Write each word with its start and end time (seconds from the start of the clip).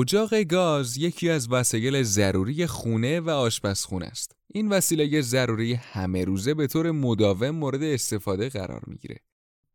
اجاق 0.00 0.42
گاز 0.42 0.96
یکی 0.96 1.30
از 1.30 1.52
وسایل 1.52 2.02
ضروری 2.02 2.66
خونه 2.66 3.20
و 3.20 3.30
آشپزخونه 3.30 4.06
است. 4.06 4.36
این 4.54 4.68
وسیله 4.68 5.20
ضروری 5.20 5.74
همه 5.74 6.24
روزه 6.24 6.54
به 6.54 6.66
طور 6.66 6.90
مداوم 6.90 7.50
مورد 7.50 7.82
استفاده 7.82 8.48
قرار 8.48 8.82
می‌گیره. 8.86 9.16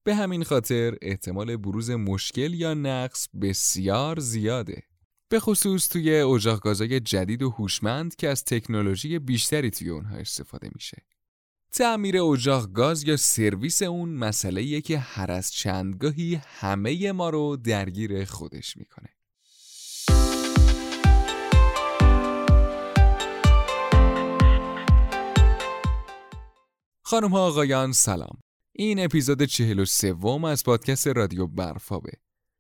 به 0.04 0.16
همین 0.16 0.44
خاطر 0.44 0.98
احتمال 1.02 1.58
بروز 1.58 1.90
مشکل 1.90 2.54
یا 2.54 2.74
نقص 2.74 3.28
بسیار 3.42 4.20
زیاده. 4.20 4.84
به 5.30 5.40
خصوص 5.40 5.88
توی 5.88 6.16
اجاق 6.16 6.60
گازهای 6.60 7.00
جدید 7.00 7.44
و 7.44 7.50
هوشمند 7.50 8.16
که 8.16 8.30
از 8.30 8.44
تکنولوژی 8.44 9.20
بیشتری 9.20 9.72
توی 9.72 9.90
اونها 9.90 10.16
استفاده 10.16 10.70
میشه. 10.76 11.06
تعمیر 11.72 12.22
اجاق 12.22 12.72
گاز 12.72 13.04
یا 13.04 13.18
سرویس 13.18 13.82
اون 13.82 14.10
مسئله 14.10 14.82
که 14.82 14.98
هر 14.98 15.32
از 15.32 15.52
چندگاهی 15.52 16.42
همه 16.44 17.12
ما 17.12 17.30
رو 17.30 17.58
درگیر 17.58 18.26
خودش 18.26 18.78
می‌کنه. 18.78 19.15
خانم 27.16 27.32
ها 27.32 27.48
آقایان 27.48 27.92
سلام. 27.92 28.38
این 28.76 29.06
اپیزود 29.06 29.44
چهل 29.44 29.80
و 29.80 29.86
سوم 29.86 30.46
از 30.46 30.64
پادکست 30.64 31.08
رادیو 31.08 31.48
برفابه. 31.48 32.12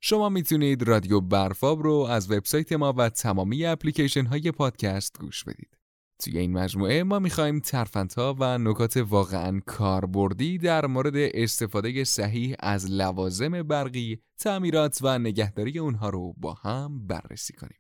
شما 0.01 0.29
می‌تونید 0.29 0.83
رادیو 0.83 1.21
برفاب 1.21 1.83
رو 1.83 1.93
از 1.93 2.31
وبسایت 2.31 2.73
ما 2.73 2.93
و 2.97 3.09
تمامی 3.09 3.65
اپلیکیشن 3.65 4.25
های 4.25 4.51
پادکست 4.51 5.19
گوش 5.19 5.43
بدید. 5.43 5.77
توی 6.19 6.37
این 6.37 6.51
مجموعه 6.53 7.03
ما 7.03 7.19
می‌خوایم 7.19 7.59
ترفندها 7.59 8.35
و 8.39 8.57
نکات 8.57 8.97
واقعا 8.97 9.59
کاربردی 9.65 10.57
در 10.57 10.85
مورد 10.85 11.15
استفاده 11.15 12.03
صحیح 12.03 12.55
از 12.59 12.91
لوازم 12.91 13.63
برقی، 13.63 14.19
تعمیرات 14.39 14.99
و 15.01 15.19
نگهداری 15.19 15.79
اونها 15.79 16.09
رو 16.09 16.33
با 16.37 16.53
هم 16.53 17.07
بررسی 17.07 17.53
کنیم. 17.53 17.79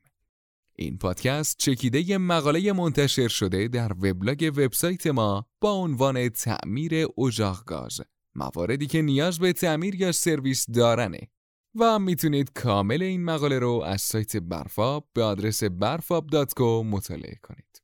این 0.75 0.97
پادکست 0.97 1.57
چکیده 1.57 2.09
ی 2.09 2.17
مقاله 2.17 2.73
منتشر 2.73 3.27
شده 3.27 3.67
در 3.67 3.93
وبلاگ 3.93 4.51
وبسایت 4.55 5.07
ما 5.07 5.45
با 5.61 5.71
عنوان 5.71 6.29
تعمیر 6.29 7.07
اجاق 7.17 7.63
گاز 7.65 8.01
مواردی 8.35 8.87
که 8.87 9.01
نیاز 9.01 9.39
به 9.39 9.53
تعمیر 9.53 9.95
یا 9.95 10.11
سرویس 10.11 10.69
دارنه 10.69 11.19
و 11.75 11.99
می‌تونید 11.99 12.53
کامل 12.53 13.01
این 13.01 13.23
مقاله 13.23 13.59
رو 13.59 13.83
از 13.85 14.01
سایت 14.01 14.37
برفاب 14.37 15.09
به 15.13 15.23
آدرس 15.23 15.63
برفاب.co 15.63 16.85
مطالعه 16.85 17.39
کنید. 17.43 17.81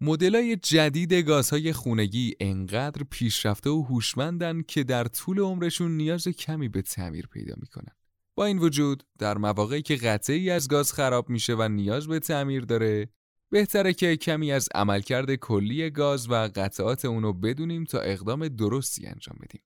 مدلای 0.00 0.56
جدید 0.56 1.12
گازهای 1.12 1.72
خونگی 1.72 2.34
انقدر 2.40 3.02
پیشرفته 3.10 3.70
و 3.70 3.82
هوشمندن 3.82 4.62
که 4.62 4.84
در 4.84 5.04
طول 5.04 5.40
عمرشون 5.40 5.96
نیاز 5.96 6.28
کمی 6.28 6.68
به 6.68 6.82
تعمیر 6.82 7.26
پیدا 7.26 7.54
می‌کنن. 7.60 7.94
با 8.34 8.44
این 8.44 8.58
وجود 8.58 9.02
در 9.18 9.38
مواقعی 9.38 9.82
که 9.82 9.96
قطعی 9.96 10.50
از 10.50 10.68
گاز 10.68 10.92
خراب 10.92 11.30
میشه 11.30 11.54
و 11.54 11.68
نیاز 11.68 12.08
به 12.08 12.18
تعمیر 12.18 12.64
داره 12.64 13.08
بهتره 13.50 13.92
که 13.92 14.16
کمی 14.16 14.52
از 14.52 14.68
عملکرد 14.74 15.34
کلی 15.34 15.90
گاز 15.90 16.30
و 16.30 16.34
قطعات 16.34 17.04
اونو 17.04 17.32
بدونیم 17.32 17.84
تا 17.84 18.00
اقدام 18.00 18.48
درستی 18.48 19.06
انجام 19.06 19.38
بدیم. 19.42 19.62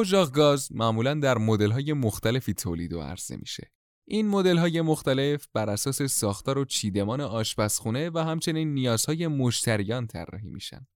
اجاق 0.00 0.32
گاز 0.32 0.72
معمولا 0.72 1.14
در 1.14 1.38
مدل‌های 1.38 1.92
مختلفی 1.92 2.54
تولید 2.54 2.92
و 2.92 3.00
عرضه 3.00 3.36
میشه. 3.36 3.70
این 4.04 4.28
مدل‌های 4.28 4.80
مختلف 4.80 5.46
بر 5.52 5.70
اساس 5.70 6.02
ساختار 6.02 6.58
و 6.58 6.64
چیدمان 6.64 7.20
آشپزخونه 7.20 8.10
و 8.10 8.18
همچنین 8.18 8.74
نیازهای 8.74 9.26
مشتریان 9.26 10.06
طراحی 10.06 10.50
میشن. 10.50 10.86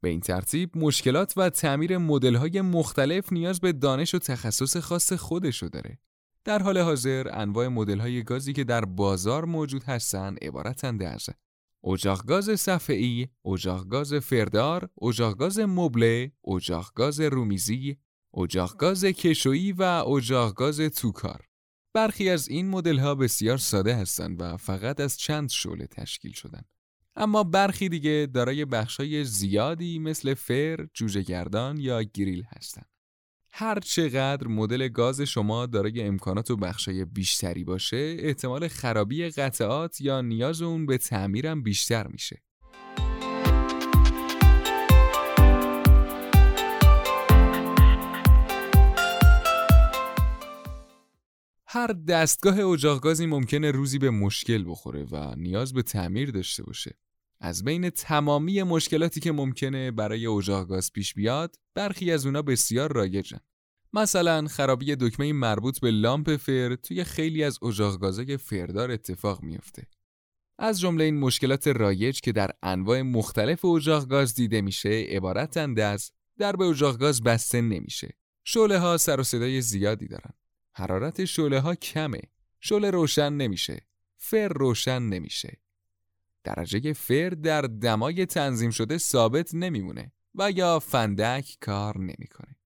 به 0.00 0.08
این 0.08 0.20
ترتیب 0.20 0.78
مشکلات 0.78 1.32
و 1.36 1.50
تعمیر 1.50 1.98
مدل‌های 1.98 2.60
مختلف 2.60 3.32
نیاز 3.32 3.60
به 3.60 3.72
دانش 3.72 4.14
و 4.14 4.18
تخصص 4.18 4.76
خاص 4.76 5.12
خودشو 5.12 5.68
داره. 5.68 5.98
در 6.46 6.62
حال 6.62 6.78
حاضر 6.78 7.28
انواع 7.32 7.68
مدل 7.68 7.98
های 8.00 8.22
گازی 8.22 8.52
که 8.52 8.64
در 8.64 8.84
بازار 8.84 9.44
موجود 9.44 9.82
هستند 9.84 10.44
عبارتند 10.44 11.02
از 11.02 11.28
اجاق 11.84 12.26
گاز 12.26 12.60
صفحه‌ای، 12.60 13.28
اجاق 13.44 13.88
گاز 13.88 14.14
فردار، 14.14 14.88
اجاق 15.02 15.36
گاز 15.36 15.58
مبله، 15.58 16.32
اجاق 16.54 16.92
گاز 16.94 17.20
رومیزی، 17.20 17.96
اجاق 18.36 18.76
گاز 18.76 19.04
کشویی 19.04 19.72
و 19.72 19.82
اجاق 19.82 20.54
گاز 20.54 20.80
توکار. 20.80 21.44
برخی 21.94 22.30
از 22.30 22.48
این 22.48 22.68
مدل 22.68 22.98
ها 22.98 23.14
بسیار 23.14 23.58
ساده 23.58 23.94
هستند 23.94 24.42
و 24.42 24.56
فقط 24.56 25.00
از 25.00 25.18
چند 25.18 25.50
شعله 25.50 25.86
تشکیل 25.86 26.32
شدن. 26.32 26.62
اما 27.16 27.44
برخی 27.44 27.88
دیگه 27.88 28.28
دارای 28.34 28.64
بخشای 28.64 29.24
زیادی 29.24 29.98
مثل 29.98 30.34
فر، 30.34 30.86
جوجه 30.94 31.22
گردان 31.22 31.78
یا 31.78 32.02
گریل 32.02 32.44
هستند. 32.56 32.95
هر 33.58 33.78
چقدر 33.78 34.46
مدل 34.48 34.88
گاز 34.88 35.20
شما 35.20 35.66
دارای 35.66 36.02
امکانات 36.02 36.50
و 36.50 36.56
بخشای 36.56 37.04
بیشتری 37.04 37.64
باشه 37.64 38.16
احتمال 38.18 38.68
خرابی 38.68 39.28
قطعات 39.28 40.00
یا 40.00 40.20
نیاز 40.20 40.62
اون 40.62 40.86
به 40.86 40.98
تعمیرم 40.98 41.62
بیشتر 41.62 42.06
میشه. 42.06 42.42
هر 51.66 51.86
دستگاه 52.08 52.60
اجاق 52.60 53.00
گازی 53.00 53.26
ممکنه 53.26 53.70
روزی 53.70 53.98
به 53.98 54.10
مشکل 54.10 54.64
بخوره 54.66 55.06
و 55.10 55.34
نیاز 55.36 55.72
به 55.72 55.82
تعمیر 55.82 56.30
داشته 56.30 56.62
باشه. 56.62 57.05
از 57.40 57.64
بین 57.64 57.90
تمامی 57.90 58.62
مشکلاتی 58.62 59.20
که 59.20 59.32
ممکنه 59.32 59.90
برای 59.90 60.26
اجاق 60.26 60.68
گاز 60.68 60.92
پیش 60.92 61.14
بیاد 61.14 61.56
برخی 61.74 62.12
از 62.12 62.26
اونا 62.26 62.42
بسیار 62.42 62.92
رایجن 62.92 63.40
مثلا 63.92 64.46
خرابی 64.46 64.96
دکمه 64.96 65.32
مربوط 65.32 65.80
به 65.80 65.90
لامپ 65.90 66.36
فر 66.36 66.74
توی 66.74 67.04
خیلی 67.04 67.44
از 67.44 67.62
اجاق 67.62 68.00
گازای 68.00 68.36
فردار 68.36 68.90
اتفاق 68.90 69.42
میفته. 69.42 69.86
از 70.58 70.80
جمله 70.80 71.04
این 71.04 71.18
مشکلات 71.18 71.68
رایج 71.68 72.20
که 72.20 72.32
در 72.32 72.50
انواع 72.62 73.02
مختلف 73.02 73.64
اجاق 73.64 74.08
گاز 74.08 74.34
دیده 74.34 74.60
میشه 74.60 75.06
عبارتند 75.08 75.80
از 75.80 76.12
در 76.38 76.56
به 76.56 76.64
اجاق 76.64 76.98
گاز 76.98 77.22
بسته 77.22 77.60
نمیشه. 77.60 78.16
شعله 78.44 78.78
ها 78.78 78.96
سر 78.96 79.20
و 79.20 79.22
صدای 79.22 79.60
زیادی 79.60 80.08
دارن. 80.08 80.32
حرارت 80.72 81.24
شعله 81.24 81.60
ها 81.60 81.74
کمه. 81.74 82.20
شعله 82.60 82.90
روشن 82.90 83.32
نمیشه. 83.32 83.86
فر 84.16 84.48
روشن 84.48 85.02
نمیشه. 85.02 85.60
درجه 86.46 86.92
فر 86.92 87.28
در 87.28 87.62
دمای 87.62 88.26
تنظیم 88.26 88.70
شده 88.70 88.98
ثابت 88.98 89.54
نمیمونه 89.54 90.12
و 90.34 90.50
یا 90.50 90.78
فندک 90.78 91.56
کار 91.60 91.98
نمی‌کنه. 91.98 92.56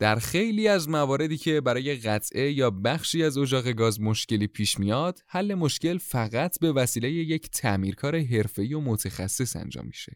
در 0.00 0.16
خیلی 0.16 0.68
از 0.68 0.88
مواردی 0.88 1.36
که 1.36 1.60
برای 1.60 1.94
قطعه 1.96 2.52
یا 2.52 2.70
بخشی 2.70 3.24
از 3.24 3.38
اجاق 3.38 3.72
گاز 3.72 4.00
مشکلی 4.00 4.46
پیش 4.46 4.78
میاد، 4.78 5.20
حل 5.26 5.54
مشکل 5.54 5.98
فقط 5.98 6.58
به 6.60 6.72
وسیله 6.72 7.10
یک 7.10 7.50
تعمیرکار 7.50 8.18
حرفه‌ای 8.18 8.74
و 8.74 8.80
متخصص 8.80 9.56
انجام 9.56 9.86
میشه. 9.86 10.12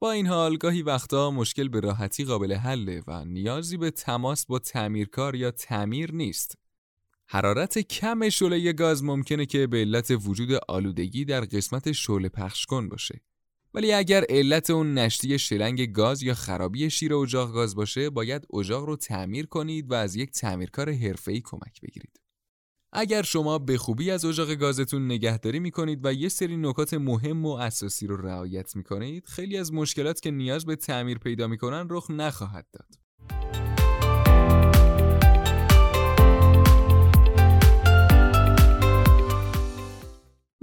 با 0.00 0.12
این 0.12 0.26
حال 0.26 0.56
گاهی 0.56 0.82
وقتا 0.82 1.30
مشکل 1.30 1.68
به 1.68 1.80
راحتی 1.80 2.24
قابل 2.24 2.52
حله 2.52 3.02
و 3.06 3.24
نیازی 3.24 3.76
به 3.76 3.90
تماس 3.90 4.46
با 4.46 4.58
تعمیرکار 4.58 5.34
یا 5.34 5.50
تعمیر 5.50 6.12
نیست. 6.12 6.58
حرارت 7.34 7.78
کم 7.78 8.28
شعله 8.28 8.72
گاز 8.72 9.04
ممکنه 9.04 9.46
که 9.46 9.66
به 9.66 9.76
علت 9.76 10.10
وجود 10.24 10.52
آلودگی 10.68 11.24
در 11.24 11.40
قسمت 11.40 11.92
شعله 11.92 12.28
پخش 12.28 12.66
کن 12.66 12.88
باشه. 12.88 13.20
ولی 13.74 13.92
اگر 13.92 14.24
علت 14.28 14.70
اون 14.70 14.94
نشتی 14.94 15.38
شلنگ 15.38 15.92
گاز 15.92 16.22
یا 16.22 16.34
خرابی 16.34 16.90
شیر 16.90 17.14
اجاق 17.14 17.52
گاز 17.52 17.74
باشه 17.74 18.10
باید 18.10 18.46
اجاق 18.54 18.84
رو 18.84 18.96
تعمیر 18.96 19.46
کنید 19.46 19.90
و 19.90 19.94
از 19.94 20.16
یک 20.16 20.30
تعمیرکار 20.30 20.92
حرفه‌ای 20.92 21.40
کمک 21.40 21.80
بگیرید. 21.82 22.20
اگر 22.92 23.22
شما 23.22 23.58
به 23.58 23.78
خوبی 23.78 24.10
از 24.10 24.24
اجاق 24.24 24.54
گازتون 24.54 25.06
نگهداری 25.06 25.60
می‌کنید 25.60 26.00
و 26.06 26.12
یه 26.12 26.28
سری 26.28 26.56
نکات 26.56 26.94
مهم 26.94 27.46
و 27.46 27.50
اساسی 27.50 28.06
رو 28.06 28.16
رعایت 28.16 28.76
می‌کنید 28.76 29.26
خیلی 29.26 29.56
از 29.56 29.72
مشکلات 29.72 30.20
که 30.20 30.30
نیاز 30.30 30.66
به 30.66 30.76
تعمیر 30.76 31.18
پیدا 31.18 31.46
می‌کنن 31.46 31.86
رخ 31.90 32.10
نخواهد 32.10 32.66
داد. 32.72 33.03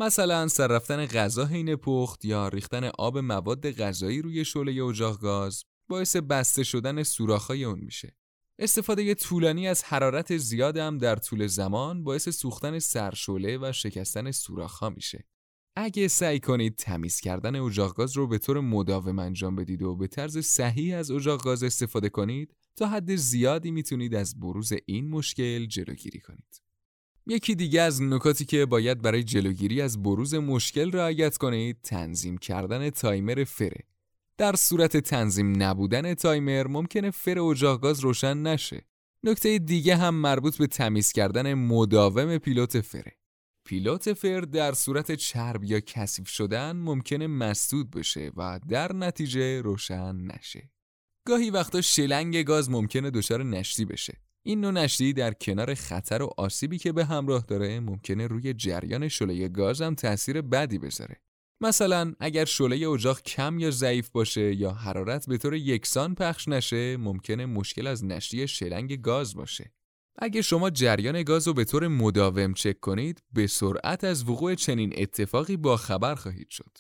مثلا 0.02 0.48
سر 0.48 0.68
رفتن 0.68 1.06
غذا 1.06 1.46
حین 1.46 1.76
پخت 1.76 2.26
یا 2.26 2.48
ریختن 2.48 2.84
آب 2.98 3.18
مواد 3.18 3.72
غذایی 3.72 4.22
روی 4.22 4.46
شعله 4.46 4.84
اجاق 4.86 5.20
گاز 5.20 5.64
باعث 5.90 6.16
بسته 6.16 6.64
شدن 6.64 7.04
سوراخ‌های 7.04 7.64
اون 7.64 7.80
میشه. 7.80 8.16
استفاده 8.60 9.16
طولانی 9.16 9.68
از 9.68 9.84
حرارت 9.84 10.38
زیاد 10.38 10.78
هم 10.78 10.98
در 10.98 11.16
طول 11.16 11.48
زمان 11.48 12.04
باعث 12.04 12.30
سوختن 12.30 12.80
سرشعله 12.80 13.58
و 13.58 13.72
شکستن 13.72 14.32
سوراخ‌ها 14.32 14.90
میشه. 14.90 15.26
اگه 15.76 16.08
سعی 16.08 16.40
کنید 16.40 16.76
تمیز 16.76 17.20
کردن 17.20 17.56
اجاق 17.56 17.96
گاز 17.96 18.18
رو 18.18 18.28
به 18.28 18.38
طور 18.38 18.60
مداوم 18.60 19.20
انجام 19.20 19.56
بدید 19.56 19.82
و 19.82 19.96
به 19.96 20.08
طرز 20.08 20.38
صحیح 20.38 20.98
از 20.98 21.12
اجاق 21.12 21.44
گاز 21.44 21.64
استفاده 21.64 22.10
کنید 22.10 22.56
تا 22.76 22.88
حد 22.88 23.16
زیادی 23.16 23.72
می‌تونید 23.72 24.16
از 24.16 24.40
بروز 24.40 24.74
این 24.86 25.10
مشکل 25.10 25.66
جلوگیری 25.66 26.20
کنید. 26.20 26.71
یکی 27.28 27.56
دیگه 27.56 27.82
از 27.82 28.02
نکاتی 28.02 28.46
که 28.46 28.66
باید 28.66 29.02
برای 29.02 29.24
جلوگیری 29.24 29.82
از 29.82 30.04
بروز 30.04 30.34
مشکل 30.34 30.92
رعایت 30.92 31.38
کنید 31.38 31.78
تنظیم 31.84 32.38
کردن 32.38 32.90
تایمر 32.90 33.44
فره. 33.44 33.84
در 34.38 34.56
صورت 34.56 34.98
تنظیم 34.98 35.64
نبودن 35.64 36.14
تایمر 36.14 36.68
ممکنه 36.68 37.12
فر 37.12 37.40
اجاق 37.40 37.82
گاز 37.82 38.00
روشن 38.00 38.38
نشه. 38.38 38.86
نکته 39.24 39.60
دیگه 39.60 39.96
هم 39.96 40.16
مربوط 40.16 40.58
به 40.58 40.68
تمیز 40.68 41.12
کردن 41.12 41.54
مداوم 41.54 42.38
پیلوت 42.38 42.82
فره. 42.82 43.18
پیلوت 43.66 44.14
فر 44.14 44.42
در 44.42 44.74
صورت 44.74 45.12
چرب 45.12 45.64
یا 45.64 45.80
کثیف 45.80 46.28
شدن 46.28 46.72
ممکنه 46.72 47.28
مسدود 47.28 47.92
بشه 47.92 48.32
و 48.38 48.60
در 48.70 48.94
نتیجه 48.94 49.62
روشن 49.62 50.16
نشه. 50.16 50.70
گاهی 51.28 51.50
وقتا 51.50 51.82
شلنگ 51.82 52.44
گاز 52.44 52.70
ممکنه 52.70 53.10
دچار 53.10 53.44
نشتی 53.44 53.86
بشه. 53.86 54.18
این 54.44 54.62
نوع 54.62 54.72
نشتی 54.72 55.14
در 55.14 55.34
کنار 55.34 55.74
خطر 55.74 56.22
و 56.22 56.30
آسیبی 56.38 56.78
که 56.78 56.92
به 56.92 57.06
همراه 57.06 57.46
داره 57.48 57.80
ممکنه 57.80 58.28
روی 58.28 58.54
جریان 58.54 59.08
شعله 59.08 59.48
گاز 59.48 59.82
هم 59.82 59.96
تاثیر 59.96 60.42
بدی 60.42 60.78
بذاره. 60.78 61.22
مثلا 61.62 62.14
اگر 62.20 62.46
شعله 62.46 62.90
اجاق 62.90 63.22
کم 63.22 63.60
یا 63.60 63.72
ضعیف 63.72 64.10
باشه 64.10 64.56
یا 64.56 64.72
حرارت 64.72 65.30
به 65.30 65.38
طور 65.38 65.56
یکسان 65.56 66.16
پخش 66.16 66.48
نشه 66.48 66.98
ممکنه 66.98 67.46
مشکل 67.46 67.88
از 67.88 68.06
نشتی 68.06 68.48
شلنگ 68.48 69.02
گاز 69.02 69.36
باشه. 69.36 69.72
اگه 70.20 70.42
شما 70.42 70.70
جریان 70.70 71.24
گاز 71.24 71.48
رو 71.48 71.54
به 71.54 71.66
طور 71.66 71.88
مداوم 71.88 72.54
چک 72.54 72.80
کنید 72.80 73.24
به 73.34 73.48
سرعت 73.48 74.04
از 74.04 74.30
وقوع 74.30 74.56
چنین 74.56 74.94
اتفاقی 74.98 75.58
با 75.58 75.78
خبر 75.78 76.16
خواهید 76.16 76.50
شد. 76.50 76.78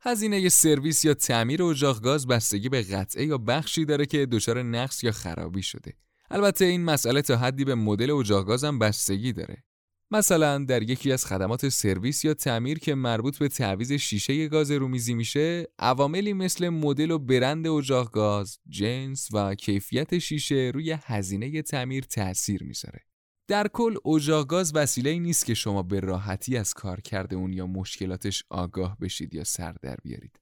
هزینه 0.00 0.48
سرویس 0.48 1.04
یا 1.04 1.14
تعمیر 1.14 1.62
اجاق 1.62 2.00
گاز 2.00 2.26
بستگی 2.26 2.68
به 2.68 2.82
قطعه 2.82 3.26
یا 3.26 3.38
بخشی 3.38 3.84
داره 3.84 4.06
که 4.06 4.26
دچار 4.26 4.62
نقص 4.62 5.04
یا 5.04 5.12
خرابی 5.12 5.62
شده. 5.62 5.92
البته 6.34 6.64
این 6.64 6.84
مسئله 6.84 7.22
تا 7.22 7.36
حدی 7.36 7.64
به 7.64 7.74
مدل 7.74 8.10
اجاق 8.10 8.46
گاز 8.46 8.64
هم 8.64 8.78
بستگی 8.78 9.32
داره. 9.32 9.64
مثلا 10.10 10.64
در 10.64 10.82
یکی 10.82 11.12
از 11.12 11.26
خدمات 11.26 11.68
سرویس 11.68 12.24
یا 12.24 12.34
تعمیر 12.34 12.78
که 12.78 12.94
مربوط 12.94 13.38
به 13.38 13.48
تعویض 13.48 13.92
شیشه 13.92 14.48
گاز 14.48 14.70
رومیزی 14.70 15.14
میشه 15.14 15.66
عواملی 15.78 16.32
مثل 16.32 16.68
مدل 16.68 17.10
و 17.10 17.18
برند 17.18 17.66
اجاق 17.66 18.10
گاز 18.10 18.58
جنس 18.68 19.28
و 19.32 19.54
کیفیت 19.54 20.18
شیشه 20.18 20.70
روی 20.74 20.96
هزینه 21.02 21.62
تعمیر 21.62 22.04
تاثیر 22.04 22.62
می‌ذاره 22.62 23.00
در 23.48 23.68
کل 23.68 23.96
اجاق 24.04 24.46
گاز 24.46 24.72
وسیله 24.74 25.18
نیست 25.18 25.46
که 25.46 25.54
شما 25.54 25.82
به 25.82 26.00
راحتی 26.00 26.56
از 26.56 26.74
کار 26.74 27.00
کرده 27.00 27.36
اون 27.36 27.52
یا 27.52 27.66
مشکلاتش 27.66 28.44
آگاه 28.50 28.96
بشید 29.00 29.34
یا 29.34 29.44
سر 29.44 29.74
در 29.82 29.96
بیارید 30.02 30.41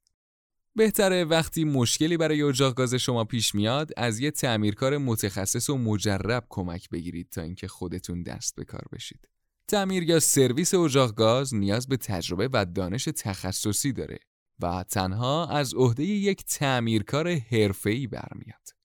بهتره 0.76 1.24
وقتی 1.24 1.64
مشکلی 1.64 2.16
برای 2.16 2.42
اجاق 2.42 2.74
گاز 2.74 2.94
شما 2.94 3.24
پیش 3.24 3.54
میاد 3.54 3.90
از 3.96 4.20
یه 4.20 4.30
تعمیرکار 4.30 4.98
متخصص 4.98 5.70
و 5.70 5.78
مجرب 5.78 6.46
کمک 6.48 6.90
بگیرید 6.90 7.28
تا 7.30 7.42
اینکه 7.42 7.68
خودتون 7.68 8.22
دست 8.22 8.56
به 8.56 8.64
کار 8.64 8.84
بشید 8.92 9.28
تعمیر 9.68 10.02
یا 10.02 10.20
سرویس 10.20 10.74
اجاق 10.74 11.14
گاز 11.14 11.54
نیاز 11.54 11.88
به 11.88 11.96
تجربه 11.96 12.48
و 12.52 12.64
دانش 12.74 13.04
تخصصی 13.04 13.92
داره 13.92 14.18
و 14.62 14.84
تنها 14.90 15.46
از 15.46 15.74
عهده 15.74 16.04
یک 16.04 16.44
تعمیرکار 16.44 17.28
حرفه‌ای 17.28 18.06
برمیاد. 18.06 18.79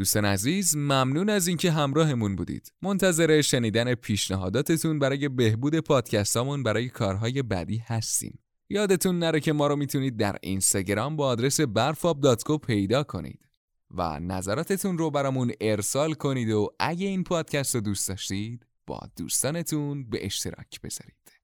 دوستان 0.00 0.24
عزیز 0.24 0.76
ممنون 0.76 1.28
از 1.28 1.48
اینکه 1.48 1.70
همراهمون 1.70 2.36
بودید. 2.36 2.72
منتظر 2.82 3.40
شنیدن 3.40 3.94
پیشنهاداتتون 3.94 4.98
برای 4.98 5.28
بهبود 5.28 5.78
پادکستامون 5.78 6.62
برای 6.62 6.88
کارهای 6.88 7.42
بعدی 7.42 7.78
هستیم. 7.86 8.38
یادتون 8.70 9.18
نره 9.18 9.40
که 9.40 9.52
ما 9.52 9.66
رو 9.66 9.76
می‌تونید 9.76 10.16
در 10.16 10.36
اینستاگرام 10.42 11.16
با 11.16 11.26
آدرس 11.26 11.60
برفاب.co 11.60 12.58
پیدا 12.66 13.02
کنید 13.02 13.48
و 13.90 14.20
نظراتتون 14.20 14.98
رو 14.98 15.10
برامون 15.10 15.52
ارسال 15.60 16.14
کنید 16.14 16.50
و 16.50 16.68
اگه 16.78 17.06
این 17.06 17.24
پادکست 17.24 17.74
رو 17.74 17.80
دوست 17.80 18.08
داشتید 18.08 18.66
با 18.86 19.00
دوستانتون 19.16 20.10
به 20.10 20.26
اشتراک 20.26 20.80
بذارید 20.80 21.39